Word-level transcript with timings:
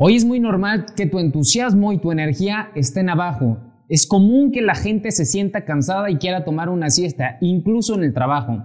Hoy 0.00 0.14
es 0.14 0.24
muy 0.24 0.38
normal 0.38 0.86
que 0.96 1.06
tu 1.06 1.18
entusiasmo 1.18 1.92
y 1.92 1.98
tu 1.98 2.12
energía 2.12 2.70
estén 2.76 3.08
abajo. 3.08 3.58
Es 3.88 4.06
común 4.06 4.52
que 4.52 4.62
la 4.62 4.76
gente 4.76 5.10
se 5.10 5.24
sienta 5.24 5.64
cansada 5.64 6.08
y 6.08 6.18
quiera 6.18 6.44
tomar 6.44 6.68
una 6.68 6.88
siesta, 6.88 7.36
incluso 7.40 7.96
en 7.96 8.04
el 8.04 8.14
trabajo. 8.14 8.62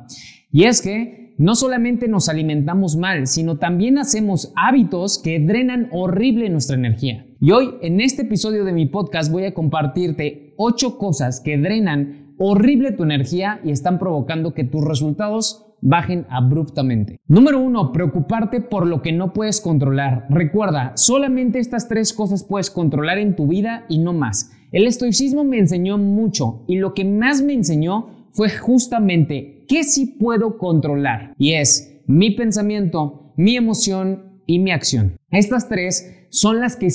Y 0.51 0.65
es 0.65 0.79
que 0.83 1.33
no 1.39 1.55
solamente 1.55 2.07
nos 2.07 2.29
alimentamos 2.29 2.97
mal, 2.97 3.25
sino 3.25 3.57
también 3.57 3.97
hacemos 3.97 4.54
hábitos 4.55 5.17
que 5.17 5.39
drenan 5.39 5.89
horrible 5.91 6.51
nuestra 6.51 6.75
energía. 6.75 7.25
Y 7.41 7.50
hoy, 7.50 7.77
en 7.81 8.00
este 8.00 8.21
episodio 8.21 8.63
de 8.63 8.73
mi 8.73 8.86
podcast, 8.86 9.31
voy 9.31 9.45
a 9.45 9.55
compartirte 9.55 10.54
8 10.57 11.00
cosas 11.00 11.39
que 11.39 11.57
drenan 11.57 12.36
horrible 12.38 12.91
tu 12.91 13.02
energía 13.02 13.59
y 13.63 13.71
están 13.71 13.97
provocando 13.97 14.54
que 14.54 14.65
tus 14.65 14.86
resultados 14.86 15.73
bajen 15.84 16.25
abruptamente. 16.29 17.20
Número 17.27 17.59
uno, 17.59 17.91
preocuparte 17.91 18.61
por 18.61 18.88
lo 18.88 19.02
que 19.02 19.11
no 19.11 19.34
puedes 19.34 19.59
controlar. 19.59 20.25
Recuerda, 20.29 20.93
solamente 20.95 21.59
estas 21.59 21.88
tres 21.88 22.13
cosas 22.13 22.43
puedes 22.43 22.70
controlar 22.70 23.17
en 23.17 23.35
tu 23.35 23.48
vida 23.48 23.85
y 23.89 23.99
no 23.99 24.13
más. 24.13 24.52
El 24.72 24.88
estoicismo 24.88 25.44
me 25.44 25.59
enseñó 25.59 25.98
mucho 25.98 26.63
y 26.67 26.77
lo 26.77 26.94
que 26.94 27.05
más 27.05 27.41
me 27.41 27.53
enseñó 27.53 28.30
fue 28.31 28.49
justamente 28.49 29.66
qué 29.67 29.84
sí 29.84 30.17
puedo 30.20 30.58
controlar. 30.58 31.34
Y 31.38 31.53
es 31.53 32.02
mi 32.08 32.31
pensamiento, 32.31 33.34
mi 33.36 33.58
emoción 33.58 34.41
y 34.47 34.59
mi 34.59 34.72
acción. 34.72 35.17
Estas 35.31 35.70
tres 35.70 36.23
son 36.34 36.60
las 36.60 36.76
que 36.76 36.88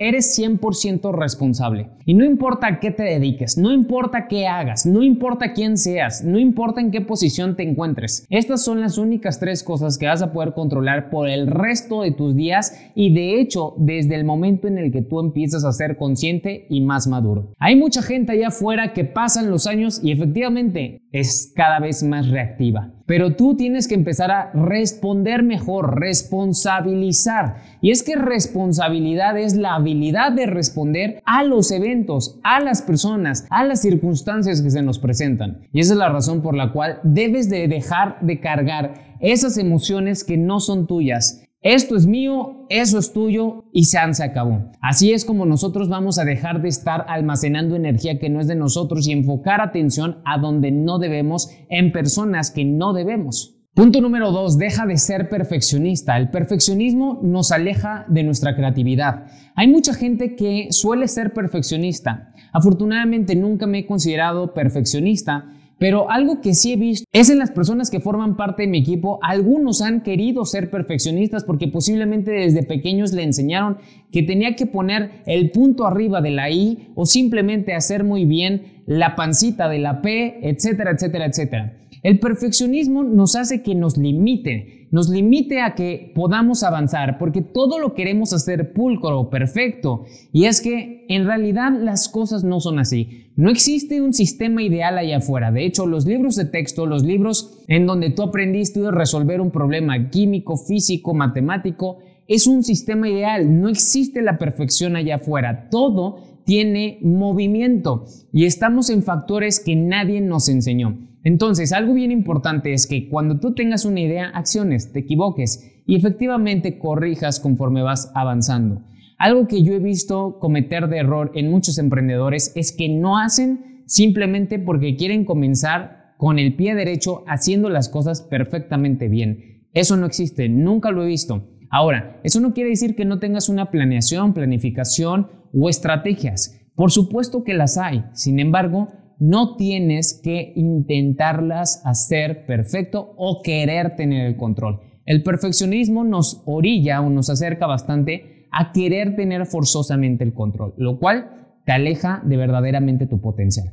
eres 0.00 0.36
100% 0.36 1.14
responsable. 1.14 1.90
Y 2.04 2.14
no 2.14 2.24
importa 2.24 2.66
a 2.66 2.80
qué 2.80 2.90
te 2.90 3.04
dediques, 3.04 3.56
no 3.56 3.72
importa 3.72 4.26
qué 4.26 4.48
hagas, 4.48 4.86
no 4.86 5.04
importa 5.04 5.52
quién 5.52 5.78
seas, 5.78 6.24
no 6.24 6.36
importa 6.36 6.80
en 6.80 6.90
qué 6.90 7.00
posición 7.00 7.54
te 7.54 7.62
encuentres. 7.62 8.26
Estas 8.28 8.64
son 8.64 8.80
las 8.80 8.98
únicas 8.98 9.38
tres 9.38 9.62
cosas 9.62 9.98
que 9.98 10.06
vas 10.06 10.20
a 10.20 10.32
poder 10.32 10.52
controlar 10.52 11.10
por 11.10 11.28
el 11.28 11.46
resto 11.46 12.02
de 12.02 12.10
tus 12.10 12.34
días 12.34 12.76
y 12.96 13.14
de 13.14 13.40
hecho 13.40 13.74
desde 13.78 14.16
el 14.16 14.24
momento 14.24 14.66
en 14.66 14.78
el 14.78 14.90
que 14.90 15.02
tú 15.02 15.20
empiezas 15.20 15.64
a 15.64 15.70
ser 15.70 15.96
consciente 15.96 16.66
y 16.68 16.80
más 16.80 17.06
maduro. 17.06 17.52
Hay 17.60 17.76
mucha 17.76 18.02
gente 18.02 18.32
allá 18.32 18.48
afuera 18.48 18.92
que 18.92 19.04
pasan 19.04 19.48
los 19.48 19.68
años 19.68 20.00
y 20.02 20.10
efectivamente 20.10 21.02
es 21.12 21.52
cada 21.54 21.78
vez 21.78 22.02
más 22.02 22.28
reactiva. 22.28 22.92
Pero 23.06 23.34
tú 23.36 23.56
tienes 23.56 23.88
que 23.88 23.94
empezar 23.94 24.30
a 24.30 24.50
responder 24.52 25.42
mejor, 25.42 26.00
responsabilizar. 26.00 27.56
Y 27.80 27.90
es 27.90 28.02
que 28.02 28.16
responsabilidad 28.16 29.38
es 29.38 29.56
la 29.56 29.74
habilidad 29.74 30.32
de 30.32 30.46
responder 30.46 31.22
a 31.24 31.42
los 31.44 31.70
eventos, 31.70 32.38
a 32.42 32.60
las 32.60 32.82
personas, 32.82 33.46
a 33.50 33.64
las 33.64 33.82
circunstancias 33.82 34.62
que 34.62 34.70
se 34.70 34.82
nos 34.82 34.98
presentan. 34.98 35.62
Y 35.72 35.80
esa 35.80 35.94
es 35.94 35.98
la 35.98 36.08
razón 36.08 36.42
por 36.42 36.56
la 36.56 36.72
cual 36.72 37.00
debes 37.02 37.48
de 37.48 37.68
dejar 37.68 38.18
de 38.20 38.40
cargar 38.40 39.16
esas 39.20 39.56
emociones 39.58 40.24
que 40.24 40.36
no 40.36 40.60
son 40.60 40.86
tuyas 40.86 41.42
esto 41.62 41.94
es 41.94 42.08
mío, 42.08 42.66
eso 42.70 42.98
es 42.98 43.12
tuyo 43.12 43.66
y 43.72 43.84
se 43.84 43.98
acabó. 43.98 44.72
Así 44.80 45.12
es 45.12 45.24
como 45.24 45.46
nosotros 45.46 45.88
vamos 45.88 46.18
a 46.18 46.24
dejar 46.24 46.60
de 46.60 46.68
estar 46.68 47.06
almacenando 47.08 47.76
energía 47.76 48.18
que 48.18 48.28
no 48.28 48.40
es 48.40 48.48
de 48.48 48.56
nosotros 48.56 49.06
y 49.06 49.12
enfocar 49.12 49.60
atención 49.60 50.18
a 50.24 50.38
donde 50.38 50.72
no 50.72 50.98
debemos 50.98 51.50
en 51.68 51.92
personas 51.92 52.50
que 52.50 52.64
no 52.64 52.92
debemos. 52.92 53.60
Punto 53.74 54.00
número 54.00 54.32
dos, 54.32 54.58
deja 54.58 54.86
de 54.86 54.98
ser 54.98 55.28
perfeccionista. 55.28 56.18
El 56.18 56.30
perfeccionismo 56.30 57.20
nos 57.22 57.52
aleja 57.52 58.04
de 58.08 58.24
nuestra 58.24 58.56
creatividad. 58.56 59.26
Hay 59.54 59.68
mucha 59.68 59.94
gente 59.94 60.34
que 60.34 60.66
suele 60.72 61.06
ser 61.06 61.32
perfeccionista. 61.32 62.34
Afortunadamente 62.52 63.36
nunca 63.36 63.66
me 63.66 63.78
he 63.78 63.86
considerado 63.86 64.52
perfeccionista, 64.52 65.46
pero 65.82 66.08
algo 66.08 66.40
que 66.40 66.54
sí 66.54 66.72
he 66.72 66.76
visto 66.76 67.04
es 67.10 67.28
en 67.28 67.40
las 67.40 67.50
personas 67.50 67.90
que 67.90 67.98
forman 67.98 68.36
parte 68.36 68.62
de 68.62 68.68
mi 68.68 68.78
equipo, 68.78 69.18
algunos 69.20 69.82
han 69.82 70.02
querido 70.02 70.44
ser 70.44 70.70
perfeccionistas 70.70 71.42
porque 71.42 71.66
posiblemente 71.66 72.30
desde 72.30 72.62
pequeños 72.62 73.12
le 73.12 73.24
enseñaron 73.24 73.78
que 74.12 74.22
tenía 74.22 74.54
que 74.54 74.66
poner 74.66 75.10
el 75.26 75.50
punto 75.50 75.84
arriba 75.84 76.20
de 76.20 76.30
la 76.30 76.48
I 76.50 76.92
o 76.94 77.04
simplemente 77.04 77.74
hacer 77.74 78.04
muy 78.04 78.26
bien 78.26 78.84
la 78.86 79.16
pancita 79.16 79.68
de 79.68 79.80
la 79.80 80.02
P, 80.02 80.48
etcétera, 80.48 80.92
etcétera, 80.92 81.26
etcétera. 81.26 81.72
El 82.02 82.18
perfeccionismo 82.18 83.04
nos 83.04 83.36
hace 83.36 83.62
que 83.62 83.76
nos 83.76 83.96
limite, 83.96 84.88
nos 84.90 85.08
limite 85.08 85.60
a 85.60 85.76
que 85.76 86.10
podamos 86.16 86.64
avanzar, 86.64 87.16
porque 87.16 87.42
todo 87.42 87.78
lo 87.78 87.94
queremos 87.94 88.32
hacer 88.32 88.72
pulcro, 88.72 89.30
perfecto, 89.30 90.04
y 90.32 90.46
es 90.46 90.60
que 90.60 91.06
en 91.08 91.26
realidad 91.26 91.70
las 91.78 92.08
cosas 92.08 92.42
no 92.42 92.58
son 92.58 92.80
así. 92.80 93.26
No 93.36 93.50
existe 93.50 94.02
un 94.02 94.12
sistema 94.12 94.64
ideal 94.64 94.98
allá 94.98 95.18
afuera. 95.18 95.52
De 95.52 95.64
hecho, 95.64 95.86
los 95.86 96.04
libros 96.04 96.34
de 96.34 96.46
texto, 96.46 96.86
los 96.86 97.04
libros 97.04 97.62
en 97.68 97.86
donde 97.86 98.10
tú 98.10 98.22
aprendiste 98.22 98.84
a 98.84 98.90
resolver 98.90 99.40
un 99.40 99.52
problema 99.52 100.10
químico, 100.10 100.56
físico, 100.56 101.14
matemático, 101.14 101.98
es 102.26 102.48
un 102.48 102.64
sistema 102.64 103.08
ideal. 103.08 103.60
No 103.60 103.68
existe 103.68 104.22
la 104.22 104.38
perfección 104.38 104.96
allá 104.96 105.16
afuera. 105.16 105.68
Todo 105.70 106.18
tiene 106.44 106.98
movimiento 107.02 108.06
y 108.32 108.44
estamos 108.44 108.90
en 108.90 109.04
factores 109.04 109.60
que 109.60 109.76
nadie 109.76 110.20
nos 110.20 110.48
enseñó. 110.48 111.11
Entonces, 111.24 111.72
algo 111.72 111.94
bien 111.94 112.10
importante 112.10 112.72
es 112.72 112.86
que 112.86 113.08
cuando 113.08 113.38
tú 113.38 113.54
tengas 113.54 113.84
una 113.84 114.00
idea, 114.00 114.30
acciones, 114.30 114.92
te 114.92 115.00
equivoques 115.00 115.82
y 115.86 115.96
efectivamente 115.96 116.78
corrijas 116.78 117.38
conforme 117.38 117.82
vas 117.82 118.10
avanzando. 118.14 118.82
Algo 119.18 119.46
que 119.46 119.62
yo 119.62 119.74
he 119.74 119.78
visto 119.78 120.38
cometer 120.40 120.88
de 120.88 120.98
error 120.98 121.30
en 121.34 121.50
muchos 121.50 121.78
emprendedores 121.78 122.52
es 122.56 122.72
que 122.72 122.88
no 122.88 123.18
hacen 123.18 123.84
simplemente 123.86 124.58
porque 124.58 124.96
quieren 124.96 125.24
comenzar 125.24 126.14
con 126.16 126.38
el 126.38 126.56
pie 126.56 126.74
derecho 126.74 127.22
haciendo 127.26 127.68
las 127.68 127.88
cosas 127.88 128.22
perfectamente 128.22 129.08
bien. 129.08 129.66
Eso 129.74 129.96
no 129.96 130.06
existe, 130.06 130.48
nunca 130.48 130.90
lo 130.90 131.04
he 131.04 131.06
visto. 131.06 131.48
Ahora, 131.70 132.20
eso 132.24 132.40
no 132.40 132.52
quiere 132.52 132.70
decir 132.70 132.94
que 132.94 133.04
no 133.04 133.18
tengas 133.18 133.48
una 133.48 133.70
planeación, 133.70 134.34
planificación 134.34 135.28
o 135.54 135.68
estrategias. 135.68 136.60
Por 136.74 136.90
supuesto 136.90 137.44
que 137.44 137.54
las 137.54 137.78
hay. 137.78 138.04
Sin 138.12 138.40
embargo, 138.40 138.88
no 139.22 139.54
tienes 139.54 140.20
que 140.20 140.52
intentarlas 140.56 141.80
hacer 141.84 142.44
perfecto 142.44 143.14
o 143.16 143.40
querer 143.40 143.94
tener 143.94 144.26
el 144.26 144.36
control. 144.36 144.80
El 145.06 145.22
perfeccionismo 145.22 146.02
nos 146.02 146.42
orilla 146.44 147.00
o 147.00 147.08
nos 147.08 147.30
acerca 147.30 147.68
bastante 147.68 148.48
a 148.50 148.72
querer 148.72 149.14
tener 149.14 149.46
forzosamente 149.46 150.24
el 150.24 150.34
control, 150.34 150.74
lo 150.76 150.98
cual 150.98 151.60
te 151.64 151.70
aleja 151.70 152.20
de 152.24 152.36
verdaderamente 152.36 153.06
tu 153.06 153.20
potencial. 153.20 153.68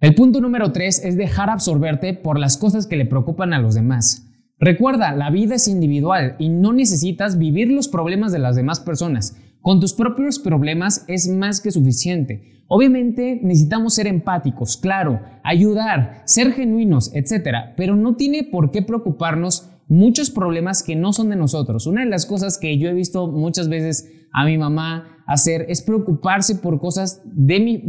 El 0.00 0.14
punto 0.14 0.40
número 0.40 0.72
tres 0.72 1.04
es 1.04 1.18
dejar 1.18 1.50
absorberte 1.50 2.14
por 2.14 2.38
las 2.38 2.56
cosas 2.56 2.86
que 2.86 2.96
le 2.96 3.04
preocupan 3.04 3.52
a 3.52 3.60
los 3.60 3.74
demás. 3.74 4.26
Recuerda, 4.58 5.14
la 5.14 5.28
vida 5.28 5.56
es 5.56 5.68
individual 5.68 6.36
y 6.38 6.48
no 6.48 6.72
necesitas 6.72 7.36
vivir 7.36 7.70
los 7.70 7.88
problemas 7.88 8.32
de 8.32 8.38
las 8.38 8.56
demás 8.56 8.80
personas. 8.80 9.36
Con 9.66 9.80
tus 9.80 9.94
propios 9.94 10.38
problemas 10.38 11.04
es 11.08 11.26
más 11.26 11.60
que 11.60 11.72
suficiente. 11.72 12.62
Obviamente 12.68 13.40
necesitamos 13.42 13.94
ser 13.94 14.06
empáticos, 14.06 14.76
claro, 14.76 15.18
ayudar, 15.42 16.22
ser 16.24 16.52
genuinos, 16.52 17.10
etc. 17.16 17.74
Pero 17.76 17.96
no 17.96 18.14
tiene 18.14 18.44
por 18.44 18.70
qué 18.70 18.82
preocuparnos 18.82 19.68
muchos 19.88 20.30
problemas 20.30 20.84
que 20.84 20.94
no 20.94 21.12
son 21.12 21.30
de 21.30 21.34
nosotros. 21.34 21.88
Una 21.88 22.04
de 22.04 22.10
las 22.10 22.26
cosas 22.26 22.58
que 22.58 22.78
yo 22.78 22.88
he 22.88 22.92
visto 22.92 23.26
muchas 23.26 23.68
veces 23.68 24.08
a 24.32 24.44
mi 24.44 24.56
mamá 24.56 25.24
hacer 25.26 25.66
es 25.68 25.82
preocuparse 25.82 26.54
por 26.54 26.78
cosas 26.78 27.20
de, 27.24 27.82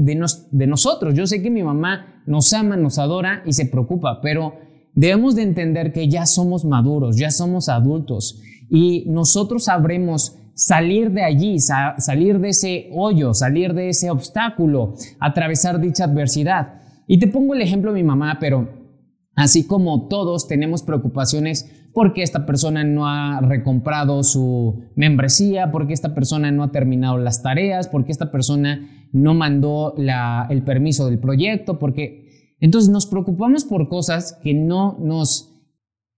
de 0.50 0.66
nosotros. 0.66 1.14
Yo 1.14 1.28
sé 1.28 1.44
que 1.44 1.52
mi 1.52 1.62
mamá 1.62 2.24
nos 2.26 2.54
ama, 2.54 2.76
nos 2.76 2.98
adora 2.98 3.44
y 3.46 3.54
se 3.54 3.68
preocupa, 3.68 4.20
pero 4.24 4.56
debemos 4.96 5.36
de 5.36 5.44
entender 5.44 5.94
que 5.94 6.10
ya 6.10 6.26
somos 6.26 6.66
maduros, 6.66 7.18
ya 7.18 7.30
somos 7.30 7.70
adultos 7.70 8.42
y 8.68 9.06
nosotros 9.08 9.66
sabremos 9.66 10.40
salir 10.58 11.12
de 11.12 11.24
allí, 11.24 11.60
salir 11.60 12.40
de 12.40 12.50
ese 12.50 12.90
hoyo, 12.92 13.36
salir 13.36 13.76
de 13.76 13.90
ese 13.90 14.10
obstáculo, 14.10 14.96
atravesar 15.20 15.80
dicha 15.80 16.06
adversidad. 16.06 16.82
Y 17.08 17.20
te 17.20 17.28
pongo 17.28 17.54
el 17.54 17.62
ejemplo 17.62 17.94
de 17.94 18.02
mi 18.02 18.08
mamá, 18.08 18.38
pero 18.40 18.68
así 19.36 19.68
como 19.68 20.08
todos 20.08 20.48
tenemos 20.48 20.82
preocupaciones 20.82 21.72
porque 21.94 22.24
esta 22.24 22.46
persona 22.46 22.84
no 22.84 23.08
ha 23.08 23.40
recomprado 23.42 24.24
su 24.24 24.84
membresía, 24.96 25.72
porque 25.72 25.94
esta 25.94 26.16
persona 26.16 26.52
no 26.52 26.64
ha 26.64 26.72
terminado 26.72 27.18
las 27.18 27.44
tareas, 27.44 27.88
porque 27.88 28.12
esta 28.12 28.32
persona 28.32 29.08
no 29.14 29.36
mandó 29.36 29.96
el 29.96 30.64
permiso 30.64 31.06
del 31.06 31.20
proyecto, 31.20 31.78
porque 31.78 32.56
entonces 32.60 32.90
nos 32.90 33.06
preocupamos 33.06 33.64
por 33.64 33.90
cosas 33.90 34.38
que 34.44 34.54
no 34.54 34.98
nos 35.00 35.54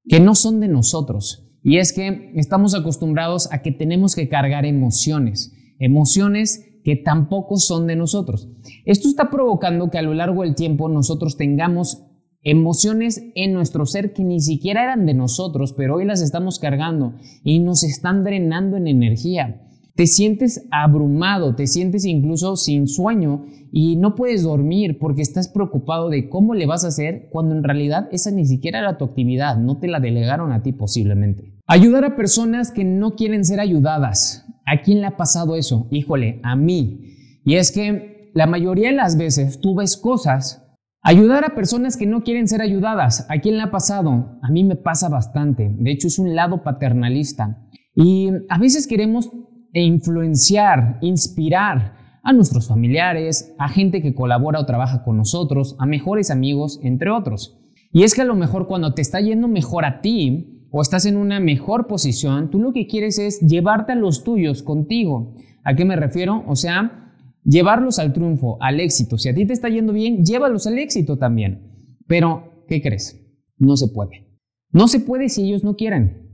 que 0.06 0.20
no 0.20 0.34
son 0.34 0.60
de 0.60 0.70
nosotros. 0.70 1.49
Y 1.64 1.78
es 1.78 1.94
que 1.94 2.32
estamos 2.36 2.74
acostumbrados 2.76 3.52
a 3.52 3.62
que 3.62 3.72
tenemos 3.72 4.16
que 4.16 4.30
cargar 4.30 4.66
emociones, 4.66 5.54
emociones 5.80 6.66
que 6.84 6.96
tampoco 6.96 7.58
son 7.58 7.88
de 7.88 7.96
nosotros. 7.96 8.50
Esto 8.86 9.08
está 9.08 9.30
provocando 9.30 9.90
que 9.90 9.98
a 9.98 10.02
lo 10.02 10.14
largo 10.14 10.44
del 10.44 10.56
tiempo 10.56 10.90
nosotros 10.90 11.38
tengamos 11.38 12.06
emociones 12.42 13.22
en 13.36 13.54
nuestro 13.54 13.86
ser 13.86 14.14
que 14.14 14.24
ni 14.24 14.40
siquiera 14.40 14.84
eran 14.84 15.06
de 15.06 15.14
nosotros, 15.14 15.74
pero 15.74 15.96
hoy 15.96 16.06
las 16.06 16.22
estamos 16.22 16.60
cargando 16.60 17.16
y 17.44 17.60
nos 17.60 17.84
están 17.84 18.24
drenando 18.24 18.78
en 18.78 18.88
energía. 18.88 19.69
Te 20.00 20.08
sientes 20.08 20.66
abrumado, 20.72 21.56
te 21.56 21.68
sientes 21.68 22.06
incluso 22.06 22.56
sin 22.56 22.88
sueño 22.88 23.44
y 23.70 23.98
no 23.98 24.16
puedes 24.16 24.44
dormir 24.44 24.98
porque 24.98 25.22
estás 25.22 25.50
preocupado 25.50 26.08
de 26.08 26.30
cómo 26.30 26.54
le 26.54 26.68
vas 26.68 26.86
a 26.86 26.88
hacer 26.88 27.28
cuando 27.34 27.54
en 27.54 27.66
realidad 27.66 28.08
esa 28.14 28.32
ni 28.32 28.46
siquiera 28.46 28.80
era 28.80 28.98
tu 28.98 29.04
actividad, 29.04 29.58
no 29.58 29.78
te 29.78 29.90
la 29.90 30.00
delegaron 30.00 30.54
a 30.54 30.64
ti 30.64 30.72
posiblemente. 30.72 31.54
Ayudar 31.68 32.06
a 32.06 32.16
personas 32.16 32.72
que 32.72 32.86
no 32.86 33.18
quieren 33.18 33.44
ser 33.44 33.60
ayudadas. 33.60 34.48
¿A 34.66 34.84
quién 34.84 35.02
le 35.02 35.08
ha 35.08 35.18
pasado 35.18 35.58
eso? 35.58 35.90
Híjole, 35.92 36.40
a 36.44 36.56
mí. 36.56 37.42
Y 37.44 37.56
es 37.56 37.74
que 37.74 38.32
la 38.34 38.48
mayoría 38.48 38.92
de 38.92 38.96
las 38.96 39.18
veces 39.18 39.60
tú 39.60 39.76
ves 39.76 39.98
cosas, 39.98 40.66
ayudar 41.02 41.44
a 41.44 41.56
personas 41.56 41.98
que 41.98 42.06
no 42.06 42.24
quieren 42.24 42.48
ser 42.48 42.62
ayudadas. 42.62 43.28
¿A 43.30 43.40
quién 43.40 43.58
le 43.58 43.64
ha 43.64 43.72
pasado? 43.72 44.40
A 44.42 44.50
mí 44.50 44.64
me 44.64 44.78
pasa 44.78 45.10
bastante. 45.10 45.70
De 45.78 45.92
hecho, 45.92 46.08
es 46.08 46.20
un 46.20 46.36
lado 46.36 46.64
paternalista. 46.64 47.66
Y 47.96 48.30
a 48.48 48.58
veces 48.58 48.88
queremos 48.88 49.30
influenciar, 49.74 50.98
inspirar 51.02 51.96
a 52.24 52.34
nuestros 52.34 52.68
familiares, 52.68 53.54
a 53.58 53.70
gente 53.70 54.02
que 54.02 54.14
colabora 54.14 54.60
o 54.60 54.66
trabaja 54.66 55.04
con 55.04 55.18
nosotros, 55.18 55.76
a 55.80 55.86
mejores 55.86 56.32
amigos, 56.32 56.80
entre 56.84 57.10
otros. 57.10 57.58
Y 57.92 58.04
es 58.04 58.14
que 58.14 58.22
a 58.22 58.26
lo 58.26 58.36
mejor 58.36 58.68
cuando 58.68 58.94
te 58.94 59.02
está 59.02 59.20
yendo 59.20 59.48
mejor 59.48 59.86
a 59.86 60.02
ti 60.02 60.68
o 60.72 60.82
estás 60.82 61.06
en 61.06 61.18
una 61.18 61.40
mejor 61.40 61.88
posición, 61.88 62.52
tú 62.52 62.60
lo 62.60 62.74
que 62.74 62.88
quieres 62.88 63.18
es 63.18 63.40
llevarte 63.40 63.94
a 63.94 63.96
los 63.96 64.24
tuyos 64.24 64.62
contigo. 64.62 65.36
¿A 65.64 65.76
qué 65.76 65.86
me 65.86 65.96
refiero? 65.96 66.44
O 66.48 66.56
sea, 66.56 67.16
llevarlos 67.44 68.00
al 68.00 68.14
triunfo, 68.14 68.58
al 68.62 68.80
éxito. 68.80 69.18
Si 69.18 69.30
a 69.30 69.34
ti 69.34 69.46
te 69.46 69.54
está 69.54 69.70
yendo 69.70 69.94
bien, 69.94 70.24
llévalos 70.24 70.68
al 70.68 70.78
éxito 70.78 71.18
también. 71.18 71.96
Pero, 72.08 72.66
¿qué 72.68 72.82
crees? 72.82 73.20
No 73.58 73.76
se 73.76 73.88
puede. 73.88 74.28
No 74.72 74.88
se 74.88 75.00
puede 75.00 75.30
si 75.30 75.44
ellos 75.44 75.64
no 75.64 75.76
quieren. 75.76 76.30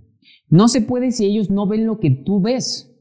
No 0.50 0.68
se 0.68 0.82
puede 0.82 1.12
si 1.12 1.26
ellos 1.26 1.50
no 1.50 1.68
ven 1.68 1.86
lo 1.86 2.00
que 2.00 2.10
tú 2.12 2.42
ves. 2.42 2.95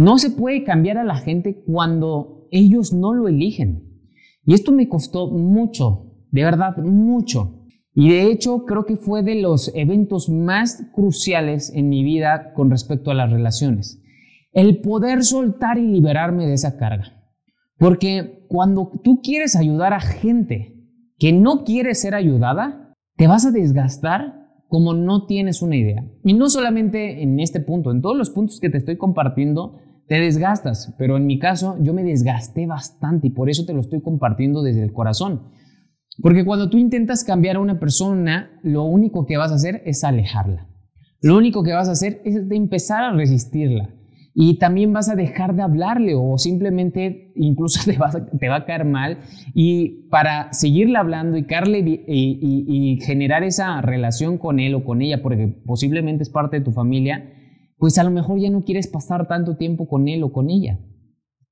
No 0.00 0.16
se 0.16 0.30
puede 0.30 0.64
cambiar 0.64 0.96
a 0.96 1.04
la 1.04 1.16
gente 1.16 1.62
cuando 1.62 2.48
ellos 2.50 2.94
no 2.94 3.12
lo 3.12 3.28
eligen. 3.28 4.00
Y 4.46 4.54
esto 4.54 4.72
me 4.72 4.88
costó 4.88 5.30
mucho, 5.30 6.14
de 6.30 6.42
verdad, 6.42 6.78
mucho. 6.78 7.66
Y 7.92 8.08
de 8.08 8.32
hecho 8.32 8.64
creo 8.64 8.86
que 8.86 8.96
fue 8.96 9.22
de 9.22 9.34
los 9.34 9.70
eventos 9.74 10.30
más 10.30 10.86
cruciales 10.94 11.70
en 11.74 11.90
mi 11.90 12.02
vida 12.02 12.54
con 12.54 12.70
respecto 12.70 13.10
a 13.10 13.14
las 13.14 13.30
relaciones. 13.30 14.02
El 14.52 14.80
poder 14.80 15.22
soltar 15.22 15.76
y 15.76 15.86
liberarme 15.86 16.46
de 16.46 16.54
esa 16.54 16.78
carga. 16.78 17.22
Porque 17.76 18.46
cuando 18.48 18.90
tú 19.04 19.20
quieres 19.22 19.54
ayudar 19.54 19.92
a 19.92 20.00
gente 20.00 20.78
que 21.18 21.34
no 21.34 21.62
quiere 21.62 21.94
ser 21.94 22.14
ayudada, 22.14 22.94
te 23.16 23.26
vas 23.26 23.44
a 23.44 23.50
desgastar 23.50 24.48
como 24.66 24.94
no 24.94 25.26
tienes 25.26 25.60
una 25.60 25.76
idea. 25.76 26.06
Y 26.24 26.32
no 26.32 26.48
solamente 26.48 27.22
en 27.22 27.38
este 27.38 27.60
punto, 27.60 27.90
en 27.90 28.00
todos 28.00 28.16
los 28.16 28.30
puntos 28.30 28.60
que 28.60 28.70
te 28.70 28.78
estoy 28.78 28.96
compartiendo, 28.96 29.76
te 30.10 30.18
desgastas. 30.18 30.92
Pero 30.98 31.16
en 31.16 31.24
mi 31.24 31.38
caso, 31.38 31.76
yo 31.80 31.94
me 31.94 32.02
desgasté 32.02 32.66
bastante 32.66 33.28
y 33.28 33.30
por 33.30 33.48
eso 33.48 33.64
te 33.64 33.72
lo 33.72 33.80
estoy 33.80 34.02
compartiendo 34.02 34.60
desde 34.60 34.82
el 34.82 34.92
corazón. 34.92 35.52
Porque 36.20 36.44
cuando 36.44 36.68
tú 36.68 36.78
intentas 36.78 37.22
cambiar 37.22 37.56
a 37.56 37.60
una 37.60 37.78
persona, 37.78 38.58
lo 38.64 38.82
único 38.82 39.24
que 39.24 39.36
vas 39.36 39.52
a 39.52 39.54
hacer 39.54 39.82
es 39.86 40.02
alejarla. 40.02 40.66
Lo 41.22 41.36
único 41.36 41.62
que 41.62 41.74
vas 41.74 41.88
a 41.88 41.92
hacer 41.92 42.20
es 42.24 42.48
de 42.48 42.56
empezar 42.56 43.04
a 43.04 43.12
resistirla. 43.12 43.94
Y 44.34 44.58
también 44.58 44.92
vas 44.92 45.08
a 45.08 45.14
dejar 45.14 45.54
de 45.54 45.62
hablarle 45.62 46.16
o 46.16 46.38
simplemente 46.38 47.32
incluso 47.36 47.80
te, 47.84 47.96
te 48.36 48.48
va 48.48 48.56
a 48.56 48.64
caer 48.64 48.86
mal. 48.86 49.18
Y 49.54 50.08
para 50.10 50.52
seguirle 50.52 50.98
hablando 50.98 51.38
y, 51.38 51.44
y, 51.46 53.00
generar 53.00 53.44
esa 53.44 53.80
relación 53.80 54.38
con 54.38 54.58
él 54.58 54.74
o 54.74 54.82
con 54.82 55.02
ella, 55.02 55.22
porque 55.22 55.46
posiblemente 55.64 56.24
es 56.24 56.30
parte 56.30 56.58
de 56.58 56.64
tu 56.64 56.72
familia, 56.72 57.32
pues 57.80 57.98
a 57.98 58.04
lo 58.04 58.12
mejor 58.12 58.38
ya 58.38 58.50
no 58.50 58.62
quieres 58.62 58.86
pasar 58.86 59.26
tanto 59.26 59.56
tiempo 59.56 59.88
con 59.88 60.06
él 60.06 60.22
o 60.22 60.32
con 60.32 60.50
ella. 60.50 60.78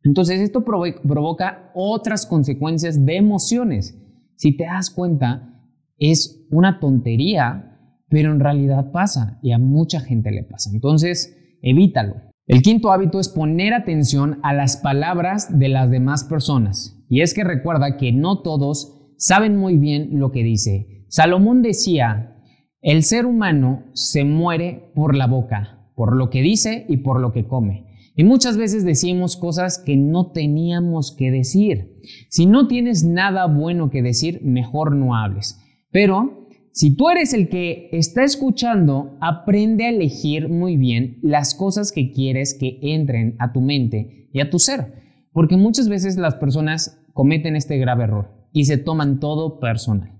Entonces 0.04 0.40
esto 0.40 0.64
provoca 0.64 1.72
otras 1.74 2.24
consecuencias 2.24 3.04
de 3.04 3.16
emociones 3.16 3.98
si 4.38 4.56
te 4.56 4.64
das 4.64 4.90
cuenta, 4.90 5.64
es 5.98 6.46
una 6.50 6.78
tontería, 6.78 7.76
pero 8.08 8.30
en 8.30 8.38
realidad 8.38 8.92
pasa 8.92 9.40
y 9.42 9.50
a 9.50 9.58
mucha 9.58 9.98
gente 9.98 10.30
le 10.30 10.44
pasa. 10.44 10.70
Entonces, 10.72 11.36
evítalo. 11.60 12.14
El 12.46 12.62
quinto 12.62 12.92
hábito 12.92 13.18
es 13.18 13.28
poner 13.28 13.74
atención 13.74 14.38
a 14.44 14.54
las 14.54 14.76
palabras 14.76 15.58
de 15.58 15.68
las 15.68 15.90
demás 15.90 16.22
personas. 16.22 17.04
Y 17.10 17.22
es 17.22 17.34
que 17.34 17.42
recuerda 17.42 17.96
que 17.96 18.12
no 18.12 18.42
todos 18.42 19.12
saben 19.16 19.56
muy 19.56 19.76
bien 19.76 20.20
lo 20.20 20.30
que 20.30 20.44
dice. 20.44 21.04
Salomón 21.08 21.60
decía, 21.60 22.36
el 22.80 23.02
ser 23.02 23.26
humano 23.26 23.86
se 23.92 24.24
muere 24.24 24.92
por 24.94 25.16
la 25.16 25.26
boca, 25.26 25.77
por 25.98 26.14
lo 26.14 26.30
que 26.30 26.42
dice 26.42 26.86
y 26.88 26.98
por 26.98 27.20
lo 27.20 27.32
que 27.32 27.44
come. 27.44 27.88
Y 28.14 28.22
muchas 28.22 28.56
veces 28.56 28.84
decimos 28.84 29.36
cosas 29.36 29.82
que 29.84 29.96
no 29.96 30.30
teníamos 30.30 31.10
que 31.10 31.32
decir. 31.32 31.98
Si 32.28 32.46
no 32.46 32.68
tienes 32.68 33.02
nada 33.02 33.46
bueno 33.46 33.90
que 33.90 34.00
decir, 34.00 34.40
mejor 34.44 34.94
no 34.94 35.16
hables. 35.16 35.60
Pero 35.90 36.46
si 36.72 36.94
tú 36.94 37.10
eres 37.10 37.34
el 37.34 37.48
que 37.48 37.88
está 37.90 38.22
escuchando, 38.22 39.18
aprende 39.20 39.86
a 39.86 39.90
elegir 39.90 40.48
muy 40.48 40.76
bien 40.76 41.18
las 41.20 41.56
cosas 41.56 41.90
que 41.90 42.12
quieres 42.12 42.56
que 42.56 42.78
entren 42.80 43.34
a 43.40 43.52
tu 43.52 43.60
mente 43.60 44.28
y 44.32 44.38
a 44.38 44.50
tu 44.50 44.60
ser. 44.60 45.02
Porque 45.32 45.56
muchas 45.56 45.88
veces 45.88 46.16
las 46.16 46.36
personas 46.36 47.04
cometen 47.12 47.56
este 47.56 47.76
grave 47.76 48.04
error 48.04 48.46
y 48.52 48.66
se 48.66 48.78
toman 48.78 49.18
todo 49.18 49.58
personal. 49.58 50.12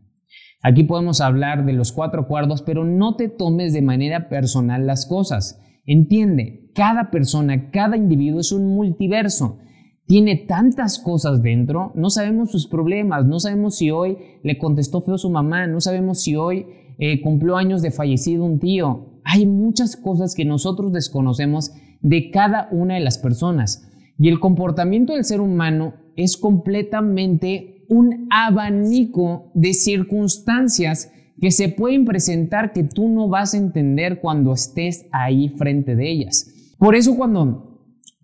Aquí 0.60 0.82
podemos 0.82 1.20
hablar 1.20 1.64
de 1.64 1.72
los 1.72 1.92
cuatro 1.92 2.26
cuartos, 2.26 2.62
pero 2.62 2.84
no 2.84 3.14
te 3.14 3.28
tomes 3.28 3.72
de 3.72 3.82
manera 3.82 4.28
personal 4.28 4.88
las 4.88 5.06
cosas. 5.06 5.60
Entiende, 5.90 6.70
cada 6.74 7.10
persona, 7.10 7.70
cada 7.70 7.96
individuo 7.96 8.40
es 8.40 8.52
un 8.52 8.66
multiverso. 8.74 9.56
Tiene 10.04 10.36
tantas 10.36 10.98
cosas 10.98 11.42
dentro, 11.42 11.92
no 11.94 12.10
sabemos 12.10 12.50
sus 12.50 12.66
problemas, 12.66 13.24
no 13.24 13.40
sabemos 13.40 13.78
si 13.78 13.90
hoy 13.90 14.18
le 14.42 14.58
contestó 14.58 15.00
feo 15.00 15.16
su 15.16 15.30
mamá, 15.30 15.66
no 15.66 15.80
sabemos 15.80 16.20
si 16.20 16.36
hoy 16.36 16.66
eh, 16.98 17.22
cumplió 17.22 17.56
años 17.56 17.80
de 17.80 17.90
fallecido 17.90 18.44
un 18.44 18.58
tío. 18.58 19.22
Hay 19.24 19.46
muchas 19.46 19.96
cosas 19.96 20.34
que 20.34 20.44
nosotros 20.44 20.92
desconocemos 20.92 21.72
de 22.02 22.30
cada 22.30 22.68
una 22.70 22.96
de 22.96 23.00
las 23.00 23.16
personas. 23.16 23.90
Y 24.18 24.28
el 24.28 24.40
comportamiento 24.40 25.14
del 25.14 25.24
ser 25.24 25.40
humano 25.40 25.94
es 26.16 26.36
completamente 26.36 27.86
un 27.88 28.28
abanico 28.28 29.50
de 29.54 29.72
circunstancias 29.72 31.10
que 31.40 31.50
se 31.50 31.68
pueden 31.68 32.04
presentar 32.04 32.72
que 32.72 32.82
tú 32.82 33.08
no 33.08 33.28
vas 33.28 33.54
a 33.54 33.58
entender 33.58 34.20
cuando 34.20 34.52
estés 34.52 35.06
ahí 35.12 35.50
frente 35.50 35.94
de 35.94 36.10
ellas. 36.10 36.74
Por 36.78 36.94
eso 36.94 37.16
cuando 37.16 37.80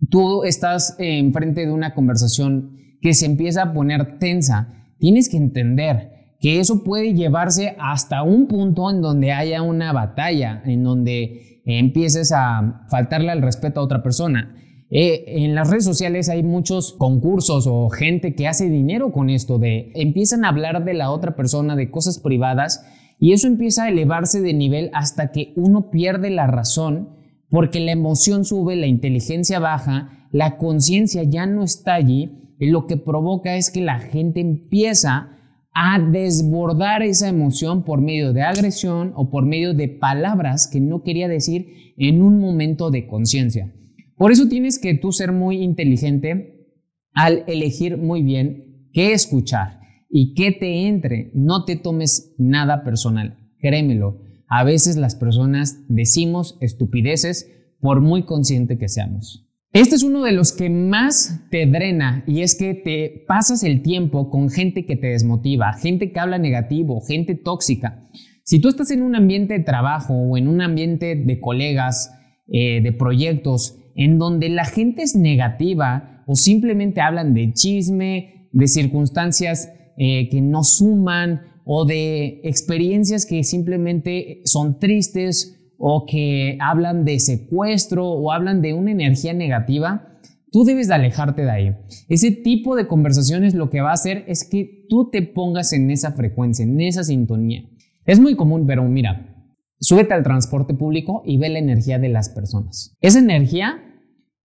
tú 0.09 0.43
estás 0.43 0.95
enfrente 0.99 1.65
de 1.65 1.71
una 1.71 1.93
conversación 1.93 2.75
que 3.01 3.13
se 3.13 3.25
empieza 3.25 3.63
a 3.63 3.73
poner 3.73 4.17
tensa, 4.19 4.73
tienes 4.99 5.29
que 5.29 5.37
entender 5.37 6.11
que 6.39 6.59
eso 6.59 6.83
puede 6.83 7.13
llevarse 7.13 7.75
hasta 7.79 8.23
un 8.23 8.47
punto 8.47 8.89
en 8.89 9.01
donde 9.01 9.31
haya 9.31 9.61
una 9.61 9.93
batalla, 9.93 10.61
en 10.65 10.83
donde 10.83 11.61
empieces 11.65 12.31
a 12.31 12.85
faltarle 12.89 13.31
al 13.31 13.41
respeto 13.41 13.79
a 13.79 13.83
otra 13.83 14.03
persona. 14.03 14.55
Eh, 14.91 15.43
en 15.43 15.55
las 15.55 15.69
redes 15.69 15.83
sociales 15.83 16.29
hay 16.29 16.43
muchos 16.43 16.93
concursos 16.93 17.65
o 17.67 17.89
gente 17.89 18.35
que 18.35 18.47
hace 18.47 18.69
dinero 18.69 19.11
con 19.11 19.31
esto 19.31 19.57
de 19.57 19.91
empiezan 19.95 20.45
a 20.45 20.49
hablar 20.49 20.85
de 20.85 20.93
la 20.93 21.09
otra 21.09 21.35
persona, 21.35 21.75
de 21.75 21.89
cosas 21.89 22.19
privadas 22.19 22.85
y 23.19 23.33
eso 23.33 23.47
empieza 23.47 23.83
a 23.83 23.89
elevarse 23.89 24.41
de 24.41 24.53
nivel 24.53 24.89
hasta 24.93 25.31
que 25.31 25.53
uno 25.55 25.89
pierde 25.89 26.29
la 26.29 26.47
razón 26.47 27.15
porque 27.49 27.79
la 27.79 27.91
emoción 27.91 28.43
sube, 28.43 28.75
la 28.75 28.87
inteligencia 28.87 29.59
baja, 29.59 30.27
la 30.31 30.57
conciencia 30.57 31.23
ya 31.23 31.45
no 31.45 31.63
está 31.63 31.93
allí 31.93 32.31
y 32.59 32.67
lo 32.67 32.87
que 32.87 32.97
provoca 32.97 33.55
es 33.55 33.69
que 33.69 33.81
la 33.81 33.99
gente 33.99 34.41
empieza 34.41 35.29
a 35.73 35.99
desbordar 35.99 37.03
esa 37.03 37.27
emoción 37.27 37.83
por 37.83 38.01
medio 38.01 38.33
de 38.33 38.41
agresión 38.41 39.13
o 39.15 39.29
por 39.29 39.45
medio 39.45 39.73
de 39.73 39.89
palabras 39.89 40.67
que 40.67 40.79
no 40.79 41.03
quería 41.03 41.27
decir 41.27 41.93
en 41.97 42.21
un 42.21 42.39
momento 42.39 42.91
de 42.91 43.07
conciencia. 43.07 43.73
Por 44.17 44.31
eso 44.31 44.47
tienes 44.47 44.79
que 44.79 44.93
tú 44.93 45.11
ser 45.11 45.33
muy 45.33 45.61
inteligente 45.61 46.69
al 47.13 47.43
elegir 47.47 47.97
muy 47.97 48.23
bien 48.23 48.89
qué 48.93 49.11
escuchar 49.13 49.84
y 50.09 50.33
que 50.33 50.51
te 50.51 50.87
entre. 50.87 51.31
No 51.33 51.65
te 51.65 51.75
tomes 51.75 52.33
nada 52.37 52.83
personal, 52.83 53.37
créemelo. 53.59 54.21
A 54.47 54.63
veces 54.63 54.95
las 54.97 55.15
personas 55.15 55.79
decimos 55.87 56.57
estupideces 56.61 57.51
por 57.79 58.01
muy 58.01 58.23
consciente 58.23 58.77
que 58.77 58.87
seamos. 58.87 59.45
Este 59.73 59.95
es 59.95 60.03
uno 60.03 60.23
de 60.23 60.31
los 60.31 60.53
que 60.53 60.69
más 60.69 61.41
te 61.51 61.65
drena 61.65 62.23
y 62.27 62.41
es 62.41 62.55
que 62.55 62.73
te 62.73 63.25
pasas 63.27 63.61
el 63.63 63.81
tiempo 63.81 64.29
con 64.29 64.49
gente 64.49 64.85
que 64.85 64.95
te 64.95 65.07
desmotiva, 65.07 65.73
gente 65.73 66.13
que 66.13 66.19
habla 66.19 66.37
negativo, 66.37 67.01
gente 67.01 67.35
tóxica. 67.35 68.07
Si 68.43 68.59
tú 68.59 68.69
estás 68.69 68.91
en 68.91 69.01
un 69.01 69.15
ambiente 69.15 69.53
de 69.53 69.65
trabajo 69.65 70.13
o 70.13 70.37
en 70.37 70.47
un 70.47 70.61
ambiente 70.61 71.15
de 71.15 71.39
colegas, 71.41 72.09
eh, 72.47 72.79
de 72.81 72.93
proyectos, 72.93 73.77
en 73.95 74.17
donde 74.17 74.49
la 74.49 74.65
gente 74.65 75.01
es 75.01 75.15
negativa 75.15 76.23
o 76.25 76.35
simplemente 76.35 77.01
hablan 77.01 77.33
de 77.33 77.51
chisme, 77.51 78.49
de 78.53 78.67
circunstancias 78.67 79.73
eh, 79.97 80.29
que 80.29 80.41
no 80.41 80.63
suman 80.63 81.41
o 81.65 81.85
de 81.85 82.41
experiencias 82.43 83.25
que 83.25 83.43
simplemente 83.43 84.41
son 84.45 84.79
tristes 84.79 85.73
o 85.77 86.05
que 86.05 86.57
hablan 86.61 87.05
de 87.05 87.19
secuestro 87.19 88.07
o 88.07 88.31
hablan 88.31 88.61
de 88.61 88.73
una 88.73 88.91
energía 88.91 89.33
negativa, 89.33 90.19
tú 90.51 90.63
debes 90.63 90.87
de 90.87 90.95
alejarte 90.95 91.41
de 91.41 91.51
ahí. 91.51 91.75
Ese 92.07 92.31
tipo 92.31 92.75
de 92.75 92.87
conversaciones 92.87 93.55
lo 93.55 93.69
que 93.69 93.81
va 93.81 93.89
a 93.89 93.93
hacer 93.93 94.23
es 94.27 94.47
que 94.47 94.85
tú 94.89 95.09
te 95.09 95.21
pongas 95.21 95.73
en 95.73 95.91
esa 95.91 96.11
frecuencia, 96.11 96.63
en 96.63 96.79
esa 96.79 97.03
sintonía. 97.03 97.63
Es 98.05 98.19
muy 98.19 98.35
común, 98.35 98.65
pero 98.67 98.83
mira, 98.83 99.35
súbete 99.79 100.13
al 100.13 100.23
transporte 100.23 100.73
público 100.73 101.23
y 101.25 101.37
ve 101.37 101.49
la 101.49 101.59
energía 101.59 101.99
de 101.99 102.09
las 102.09 102.29
personas. 102.29 102.95
Esa 103.01 103.19
energía 103.19 103.81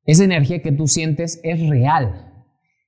Esa 0.07 0.25
energía 0.25 0.62
que 0.62 0.73
tú 0.73 0.88
sientes 0.88 1.40
es 1.45 1.69
real. 1.69 2.29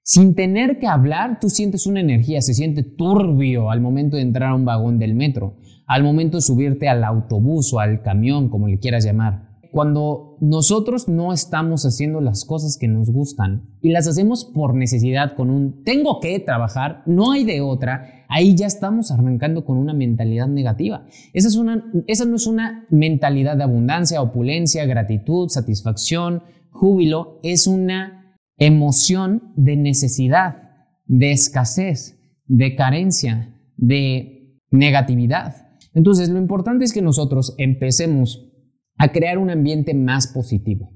Sin 0.03 0.35
tener 0.35 0.79
que 0.79 0.87
hablar, 0.87 1.39
tú 1.41 1.49
sientes 1.49 1.87
una 1.87 2.01
energía, 2.01 2.41
se 2.43 2.55
siente 2.55 2.83
turbio 2.83 3.71
al 3.71 3.81
momento 3.81 4.17
de 4.17 4.23
entrar 4.23 4.51
a 4.51 4.55
un 4.55 4.65
vagón 4.65 4.99
del 4.99 5.15
metro, 5.15 5.57
al 5.87 6.03
momento 6.03 6.39
de 6.39 6.43
subirte 6.43 6.89
al 6.89 7.05
autobús 7.05 7.73
o 7.73 7.81
al 7.81 8.03
camión, 8.03 8.49
como 8.49 8.69
le 8.69 8.79
quieras 8.79 9.05
llamar 9.05 9.53
cuando 9.73 10.37
nosotros 10.41 11.09
no 11.09 11.33
estamos 11.33 11.87
haciendo 11.87 12.21
las 12.21 12.45
cosas 12.45 12.77
que 12.77 12.89
nos 12.89 13.11
gustan 13.11 13.71
y 13.81 13.91
las 13.91 14.07
hacemos 14.07 14.45
por 14.45 14.75
necesidad, 14.75 15.35
con 15.35 15.49
un 15.49 15.83
tengo 15.83 16.21
que 16.21 16.39
trabajar, 16.41 17.03
no 17.07 17.33
hay 17.33 17.45
de 17.45 17.63
otra, 17.63 18.27
ahí 18.29 18.55
ya 18.55 18.67
estamos 18.67 19.11
arrancando 19.11 19.65
con 19.65 19.79
una 19.79 19.95
mentalidad 19.95 20.47
negativa. 20.47 21.07
Esa, 21.33 21.49
es 21.49 21.57
una, 21.57 21.91
esa 22.07 22.27
no 22.27 22.37
es 22.37 22.47
una 22.47 22.85
mentalidad 22.91 23.57
de 23.57 23.63
abundancia, 23.63 24.21
opulencia, 24.21 24.85
gratitud, 24.85 25.49
satisfacción, 25.49 26.43
júbilo, 26.71 27.41
es 27.43 27.67
una 27.67 28.22
emoción 28.67 29.53
de 29.57 29.77
necesidad, 29.77 30.71
de 31.07 31.33
escasez, 31.33 32.19
de 32.47 32.77
carencia, 32.77 33.55
de 33.77 34.61
negatividad. 34.71 35.69
Entonces, 35.95 36.29
lo 36.29 36.39
importante 36.39 36.85
es 36.85 36.93
que 36.93 37.03
nosotros 37.03 37.55
empecemos 37.59 38.51
a 38.99 39.11
crear 39.13 39.39
un 39.39 39.51
ambiente 39.51 39.95
más 39.95 40.29
positivo, 40.29 40.93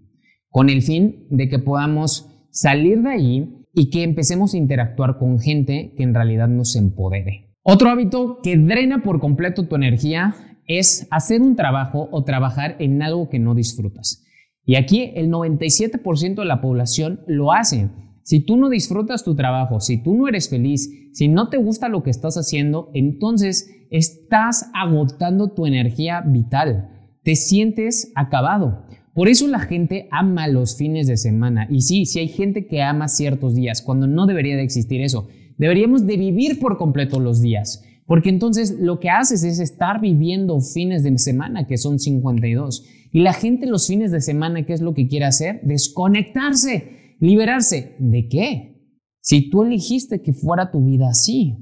con 0.48 0.70
el 0.70 0.82
fin 0.82 1.26
de 1.30 1.48
que 1.48 1.58
podamos 1.58 2.30
salir 2.50 3.02
de 3.02 3.10
allí 3.10 3.66
y 3.74 3.90
que 3.90 4.02
empecemos 4.02 4.54
a 4.54 4.58
interactuar 4.58 5.18
con 5.18 5.38
gente 5.38 5.92
que 5.96 6.02
en 6.02 6.14
realidad 6.14 6.48
nos 6.48 6.76
empodere. 6.76 7.54
Otro 7.62 7.90
hábito 7.90 8.38
que 8.42 8.56
drena 8.56 9.02
por 9.02 9.20
completo 9.20 9.66
tu 9.66 9.76
energía 9.76 10.34
es 10.66 11.06
hacer 11.10 11.42
un 11.42 11.56
trabajo 11.56 12.08
o 12.12 12.24
trabajar 12.24 12.76
en 12.78 13.02
algo 13.02 13.28
que 13.28 13.38
no 13.38 13.54
disfrutas. 13.54 14.25
Y 14.66 14.74
aquí 14.74 15.12
el 15.14 15.30
97% 15.30 16.34
de 16.34 16.44
la 16.44 16.60
población 16.60 17.20
lo 17.26 17.52
hace. 17.52 17.88
Si 18.24 18.40
tú 18.40 18.58
no 18.58 18.68
disfrutas 18.68 19.24
tu 19.24 19.34
trabajo, 19.34 19.80
si 19.80 20.02
tú 20.02 20.14
no 20.14 20.28
eres 20.28 20.50
feliz, 20.50 20.90
si 21.12 21.28
no 21.28 21.48
te 21.48 21.56
gusta 21.56 21.88
lo 21.88 22.02
que 22.02 22.10
estás 22.10 22.36
haciendo, 22.36 22.90
entonces 22.92 23.70
estás 23.90 24.68
agotando 24.74 25.52
tu 25.52 25.64
energía 25.64 26.20
vital 26.20 26.90
te 27.26 27.34
sientes 27.34 28.12
acabado. 28.14 28.84
Por 29.12 29.28
eso 29.28 29.48
la 29.48 29.58
gente 29.58 30.06
ama 30.12 30.46
los 30.46 30.76
fines 30.76 31.08
de 31.08 31.16
semana. 31.16 31.66
Y 31.68 31.80
sí, 31.80 32.06
sí 32.06 32.20
hay 32.20 32.28
gente 32.28 32.68
que 32.68 32.82
ama 32.82 33.08
ciertos 33.08 33.56
días, 33.56 33.82
cuando 33.82 34.06
no 34.06 34.26
debería 34.26 34.54
de 34.54 34.62
existir 34.62 35.00
eso. 35.00 35.26
Deberíamos 35.58 36.06
de 36.06 36.18
vivir 36.18 36.60
por 36.60 36.78
completo 36.78 37.18
los 37.18 37.40
días. 37.42 37.82
Porque 38.06 38.28
entonces 38.28 38.76
lo 38.78 39.00
que 39.00 39.10
haces 39.10 39.42
es 39.42 39.58
estar 39.58 40.00
viviendo 40.00 40.60
fines 40.60 41.02
de 41.02 41.18
semana, 41.18 41.66
que 41.66 41.78
son 41.78 41.98
52. 41.98 42.86
Y 43.16 43.20
la 43.20 43.32
gente 43.32 43.64
los 43.64 43.86
fines 43.86 44.12
de 44.12 44.20
semana, 44.20 44.66
¿qué 44.66 44.74
es 44.74 44.82
lo 44.82 44.92
que 44.92 45.08
quiere 45.08 45.24
hacer? 45.24 45.62
Desconectarse, 45.62 47.16
liberarse. 47.18 47.96
¿De 47.98 48.28
qué? 48.28 48.92
Si 49.22 49.48
tú 49.48 49.62
elegiste 49.62 50.20
que 50.20 50.34
fuera 50.34 50.70
tu 50.70 50.84
vida 50.84 51.08
así. 51.08 51.56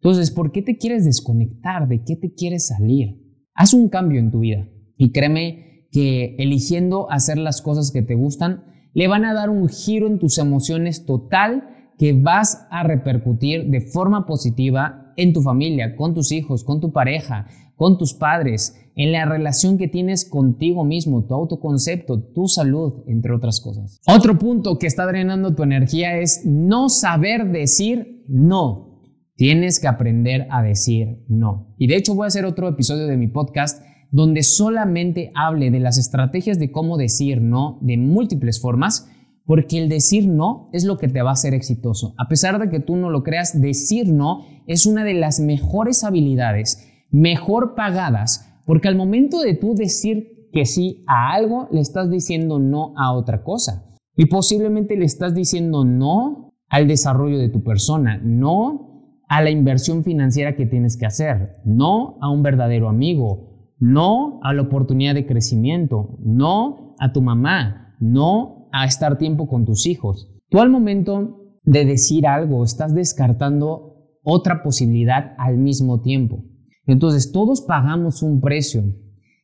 Entonces, 0.00 0.30
¿por 0.30 0.52
qué 0.52 0.62
te 0.62 0.76
quieres 0.76 1.04
desconectar? 1.04 1.88
¿De 1.88 2.04
qué 2.04 2.14
te 2.14 2.32
quieres 2.32 2.68
salir? 2.68 3.08
Haz 3.54 3.74
un 3.74 3.88
cambio 3.88 4.20
en 4.20 4.30
tu 4.30 4.38
vida. 4.38 4.68
Y 4.96 5.10
créeme 5.10 5.88
que 5.90 6.36
eligiendo 6.38 7.10
hacer 7.10 7.38
las 7.38 7.60
cosas 7.60 7.90
que 7.90 8.02
te 8.02 8.14
gustan, 8.14 8.62
le 8.92 9.08
van 9.08 9.24
a 9.24 9.34
dar 9.34 9.50
un 9.50 9.68
giro 9.68 10.06
en 10.06 10.20
tus 10.20 10.38
emociones 10.38 11.06
total 11.06 11.64
que 11.98 12.12
vas 12.12 12.68
a 12.70 12.84
repercutir 12.84 13.68
de 13.68 13.80
forma 13.80 14.26
positiva 14.26 15.12
en 15.16 15.32
tu 15.32 15.42
familia, 15.42 15.96
con 15.96 16.14
tus 16.14 16.30
hijos, 16.30 16.62
con 16.62 16.80
tu 16.80 16.92
pareja, 16.92 17.48
con 17.76 17.98
tus 17.98 18.14
padres, 18.14 18.76
en 18.96 19.12
la 19.12 19.24
relación 19.24 19.76
que 19.76 19.88
tienes 19.88 20.24
contigo 20.28 20.84
mismo, 20.84 21.24
tu 21.24 21.34
autoconcepto, 21.34 22.22
tu 22.32 22.46
salud, 22.46 23.02
entre 23.06 23.34
otras 23.34 23.60
cosas. 23.60 24.00
Otro 24.06 24.38
punto 24.38 24.78
que 24.78 24.86
está 24.86 25.06
drenando 25.06 25.54
tu 25.54 25.62
energía 25.62 26.18
es 26.18 26.42
no 26.44 26.88
saber 26.88 27.50
decir 27.50 28.24
no. 28.28 29.02
Tienes 29.36 29.80
que 29.80 29.88
aprender 29.88 30.46
a 30.50 30.62
decir 30.62 31.24
no. 31.28 31.74
Y 31.76 31.88
de 31.88 31.96
hecho 31.96 32.14
voy 32.14 32.24
a 32.24 32.28
hacer 32.28 32.44
otro 32.44 32.68
episodio 32.68 33.06
de 33.06 33.16
mi 33.16 33.26
podcast 33.26 33.82
donde 34.12 34.44
solamente 34.44 35.32
hable 35.34 35.72
de 35.72 35.80
las 35.80 35.98
estrategias 35.98 36.60
de 36.60 36.70
cómo 36.70 36.96
decir 36.96 37.40
no 37.40 37.80
de 37.82 37.96
múltiples 37.96 38.60
formas, 38.60 39.10
porque 39.44 39.76
el 39.76 39.88
decir 39.88 40.28
no 40.28 40.70
es 40.72 40.84
lo 40.84 40.98
que 40.98 41.08
te 41.08 41.20
va 41.20 41.30
a 41.30 41.32
hacer 41.32 41.52
exitoso. 41.52 42.14
A 42.16 42.28
pesar 42.28 42.60
de 42.60 42.70
que 42.70 42.78
tú 42.78 42.94
no 42.94 43.10
lo 43.10 43.24
creas, 43.24 43.60
decir 43.60 44.08
no 44.08 44.44
es 44.68 44.86
una 44.86 45.02
de 45.02 45.14
las 45.14 45.40
mejores 45.40 46.04
habilidades, 46.04 46.93
mejor 47.14 47.76
pagadas, 47.76 48.60
porque 48.66 48.88
al 48.88 48.96
momento 48.96 49.40
de 49.40 49.54
tú 49.54 49.74
decir 49.76 50.48
que 50.52 50.66
sí 50.66 51.04
a 51.06 51.32
algo, 51.32 51.68
le 51.70 51.80
estás 51.80 52.10
diciendo 52.10 52.58
no 52.58 52.92
a 52.96 53.12
otra 53.12 53.44
cosa. 53.44 53.94
Y 54.16 54.26
posiblemente 54.26 54.96
le 54.96 55.04
estás 55.04 55.32
diciendo 55.32 55.84
no 55.84 56.50
al 56.68 56.88
desarrollo 56.88 57.38
de 57.38 57.48
tu 57.48 57.62
persona, 57.62 58.20
no 58.22 59.20
a 59.28 59.42
la 59.42 59.50
inversión 59.50 60.02
financiera 60.02 60.56
que 60.56 60.66
tienes 60.66 60.96
que 60.96 61.06
hacer, 61.06 61.60
no 61.64 62.18
a 62.20 62.30
un 62.30 62.42
verdadero 62.42 62.88
amigo, 62.88 63.70
no 63.78 64.40
a 64.42 64.52
la 64.52 64.62
oportunidad 64.62 65.14
de 65.14 65.26
crecimiento, 65.26 66.18
no 66.20 66.96
a 66.98 67.12
tu 67.12 67.22
mamá, 67.22 67.94
no 68.00 68.68
a 68.72 68.86
estar 68.86 69.18
tiempo 69.18 69.46
con 69.46 69.64
tus 69.64 69.86
hijos. 69.86 70.32
Tú 70.48 70.60
al 70.60 70.70
momento 70.70 71.60
de 71.62 71.84
decir 71.84 72.26
algo 72.26 72.64
estás 72.64 72.92
descartando 72.92 74.10
otra 74.24 74.64
posibilidad 74.64 75.34
al 75.38 75.58
mismo 75.58 76.00
tiempo. 76.00 76.44
Entonces 76.86 77.32
todos 77.32 77.62
pagamos 77.62 78.22
un 78.22 78.40
precio 78.40 78.82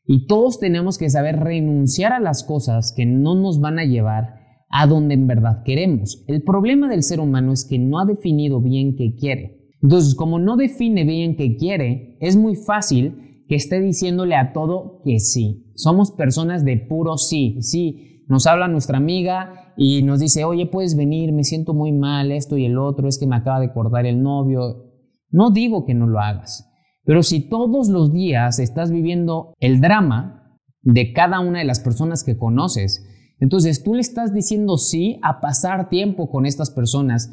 y 0.07 0.27
todos 0.27 0.59
tenemos 0.59 0.99
que 0.99 1.11
saber 1.11 1.39
renunciar 1.39 2.13
a 2.13 2.21
las 2.21 2.45
cosas 2.45 2.93
que 2.97 3.07
no 3.07 3.35
nos 3.35 3.61
van 3.61 3.79
a 3.79 3.85
llevar 3.85 4.41
a 4.71 4.87
donde 4.87 5.15
en 5.15 5.27
verdad 5.27 5.63
queremos. 5.65 6.25
El 6.29 6.43
problema 6.43 6.89
del 6.89 7.03
ser 7.03 7.21
humano 7.21 7.53
es 7.53 7.65
que 7.65 7.79
no 7.79 7.99
ha 7.99 8.05
definido 8.05 8.61
bien 8.61 8.97
qué 8.97 9.15
quiere. 9.15 9.61
Entonces, 9.83 10.15
como 10.15 10.39
no 10.39 10.57
define 10.57 11.05
bien 11.05 11.37
qué 11.37 11.57
quiere, 11.57 12.17
es 12.21 12.37
muy 12.37 12.55
fácil 12.55 13.45
que 13.49 13.57
esté 13.57 13.81
diciéndole 13.81 14.37
a 14.37 14.53
todo 14.53 15.01
que 15.05 15.19
sí. 15.19 15.73
Somos 15.75 16.13
personas 16.13 16.65
de 16.65 16.77
puro 16.77 17.17
sí, 17.17 17.57
sí. 17.63 18.25
Nos 18.29 18.47
habla 18.47 18.69
nuestra 18.69 18.99
amiga 18.99 19.73
y 19.77 20.03
nos 20.03 20.21
dice, 20.21 20.45
oye, 20.45 20.67
puedes 20.67 20.97
venir, 20.97 21.33
me 21.33 21.43
siento 21.43 21.75
muy 21.75 21.91
mal, 21.91 22.31
esto 22.31 22.57
y 22.57 22.67
el 22.67 22.79
otro, 22.79 23.09
es 23.09 23.19
que 23.19 23.27
me 23.27 23.35
acaba 23.35 23.59
de 23.59 23.73
cortar 23.73 24.07
el 24.07 24.23
novio. 24.23 24.85
No 25.31 25.51
digo 25.51 25.85
que 25.85 25.95
no 25.95 26.07
lo 26.07 26.21
hagas, 26.21 26.70
pero 27.05 27.23
si 27.23 27.49
todos 27.49 27.89
los 27.89 28.13
días 28.13 28.59
estás 28.59 28.91
viviendo 28.91 29.55
el 29.59 29.81
drama 29.81 30.59
de 30.83 31.13
cada 31.13 31.41
una 31.41 31.59
de 31.61 31.65
las 31.65 31.81
personas 31.81 32.25
que 32.25 32.37
conoces, 32.37 33.07
entonces 33.39 33.83
tú 33.83 33.95
le 33.95 34.01
estás 34.01 34.35
diciendo 34.35 34.77
sí 34.77 35.19
a 35.23 35.41
pasar 35.41 35.89
tiempo 35.89 36.31
con 36.31 36.47
estas 36.47 36.71
personas 36.71 37.31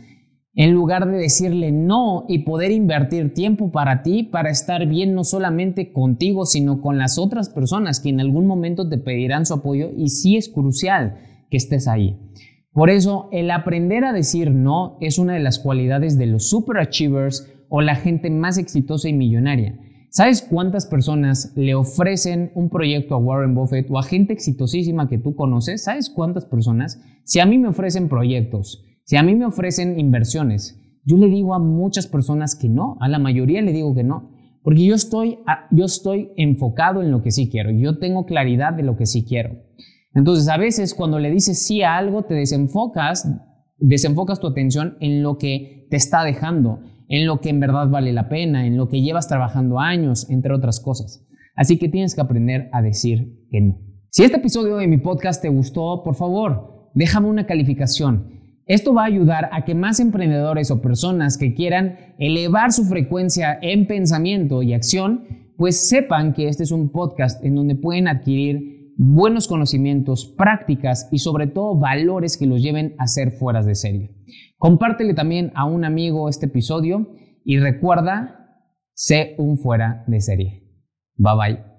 en 0.59 0.73
lugar 0.73 1.05
de 1.05 1.17
decirle 1.17 1.71
no 1.71 2.25
y 2.27 2.39
poder 2.39 2.71
invertir 2.71 3.31
tiempo 3.31 3.71
para 3.71 4.01
ti, 4.01 4.23
para 4.23 4.49
estar 4.49 4.87
bien 4.87 5.13
no 5.13 5.23
solamente 5.23 5.93
contigo, 5.93 6.45
sino 6.45 6.81
con 6.81 6.97
las 6.97 7.19
otras 7.19 7.49
personas 7.49 7.99
que 7.99 8.09
en 8.09 8.19
algún 8.19 8.47
momento 8.47 8.89
te 8.89 8.97
pedirán 8.97 9.45
su 9.45 9.53
apoyo 9.53 9.91
y 9.95 10.09
sí 10.09 10.35
es 10.35 10.49
crucial 10.49 11.19
que 11.51 11.57
estés 11.57 11.87
ahí. 11.87 12.17
Por 12.71 12.89
eso, 12.89 13.29
el 13.31 13.51
aprender 13.51 14.03
a 14.03 14.13
decir 14.13 14.49
no 14.49 14.97
es 14.99 15.19
una 15.19 15.35
de 15.35 15.41
las 15.41 15.59
cualidades 15.59 16.17
de 16.17 16.25
los 16.25 16.49
superachievers 16.49 17.53
o 17.69 17.81
la 17.81 17.95
gente 17.95 18.29
más 18.29 18.57
exitosa 18.57 19.09
y 19.09 19.13
millonaria. 19.13 19.79
¿Sabes 20.09 20.41
cuántas 20.41 20.85
personas 20.85 21.53
le 21.55 21.75
ofrecen 21.75 22.51
un 22.55 22.69
proyecto 22.69 23.13
a 23.13 23.17
Warren 23.17 23.53
Buffett 23.53 23.87
o 23.91 23.99
a 23.99 24.03
gente 24.03 24.33
exitosísima 24.33 25.09
que 25.09 25.17
tú 25.17 25.35
conoces? 25.35 25.83
¿Sabes 25.83 26.09
cuántas 26.09 26.45
personas? 26.45 27.01
Si 27.23 27.39
a 27.39 27.45
mí 27.45 27.57
me 27.57 27.67
ofrecen 27.67 28.07
proyectos, 28.07 28.83
si 29.03 29.17
a 29.17 29.23
mí 29.23 29.35
me 29.35 29.45
ofrecen 29.45 29.99
inversiones, 29.99 30.81
yo 31.05 31.17
le 31.17 31.27
digo 31.27 31.53
a 31.53 31.59
muchas 31.59 32.07
personas 32.07 32.55
que 32.55 32.67
no, 32.67 32.97
a 32.99 33.07
la 33.07 33.19
mayoría 33.19 33.61
le 33.61 33.73
digo 33.73 33.93
que 33.93 34.03
no, 34.03 34.31
porque 34.63 34.85
yo 34.85 34.95
estoy, 34.95 35.39
yo 35.71 35.85
estoy 35.85 36.31
enfocado 36.35 37.01
en 37.01 37.11
lo 37.11 37.21
que 37.21 37.31
sí 37.31 37.49
quiero, 37.49 37.71
yo 37.71 37.99
tengo 37.99 38.25
claridad 38.25 38.73
de 38.73 38.83
lo 38.83 38.97
que 38.97 39.05
sí 39.05 39.23
quiero. 39.23 39.55
Entonces, 40.13 40.49
a 40.49 40.57
veces 40.57 40.93
cuando 40.93 41.19
le 41.19 41.31
dices 41.31 41.65
sí 41.65 41.83
a 41.83 41.95
algo, 41.95 42.23
te 42.23 42.33
desenfocas, 42.33 43.31
desenfocas 43.77 44.39
tu 44.39 44.47
atención 44.47 44.97
en 44.99 45.21
lo 45.21 45.37
que 45.37 45.87
te 45.89 45.95
está 45.95 46.23
dejando, 46.23 46.79
en 47.07 47.25
lo 47.25 47.41
que 47.41 47.49
en 47.49 47.59
verdad 47.59 47.89
vale 47.89 48.13
la 48.13 48.29
pena, 48.29 48.65
en 48.65 48.77
lo 48.77 48.87
que 48.87 49.01
llevas 49.01 49.27
trabajando 49.27 49.79
años, 49.79 50.29
entre 50.29 50.53
otras 50.53 50.79
cosas. 50.79 51.25
Así 51.55 51.77
que 51.77 51.89
tienes 51.89 52.15
que 52.15 52.21
aprender 52.21 52.69
a 52.71 52.81
decir 52.81 53.47
que 53.49 53.61
no. 53.61 53.79
Si 54.09 54.23
este 54.23 54.37
episodio 54.37 54.77
de 54.77 54.87
mi 54.87 54.97
podcast 54.97 55.41
te 55.41 55.49
gustó, 55.49 56.03
por 56.03 56.15
favor, 56.15 56.89
déjame 56.93 57.27
una 57.27 57.45
calificación. 57.45 58.37
Esto 58.65 58.93
va 58.93 59.03
a 59.03 59.07
ayudar 59.07 59.49
a 59.53 59.63
que 59.63 59.75
más 59.75 59.99
emprendedores 59.99 60.71
o 60.71 60.81
personas 60.81 61.37
que 61.37 61.53
quieran 61.53 62.15
elevar 62.19 62.71
su 62.73 62.83
frecuencia 62.83 63.57
en 63.61 63.87
pensamiento 63.87 64.61
y 64.61 64.73
acción, 64.73 65.53
pues 65.57 65.87
sepan 65.87 66.33
que 66.33 66.47
este 66.47 66.63
es 66.63 66.71
un 66.71 66.89
podcast 66.91 67.43
en 67.43 67.55
donde 67.55 67.75
pueden 67.75 68.07
adquirir 68.07 68.76
buenos 68.97 69.47
conocimientos, 69.47 70.33
prácticas 70.37 71.07
y 71.11 71.19
sobre 71.19 71.47
todo 71.47 71.79
valores 71.79 72.35
que 72.37 72.47
los 72.47 72.61
lleven 72.61 72.95
a 72.97 73.07
ser 73.07 73.31
fueras 73.31 73.65
de 73.65 73.75
serie. 73.75 74.15
Compártele 74.57 75.13
también 75.13 75.51
a 75.55 75.65
un 75.65 75.85
amigo 75.85 76.27
este 76.27 76.47
episodio 76.47 77.15
y 77.45 77.59
recuerda, 77.59 78.63
sé 78.93 79.35
un 79.37 79.59
fuera 79.59 80.03
de 80.07 80.19
serie. 80.19 80.63
Bye 81.15 81.35
bye. 81.37 81.76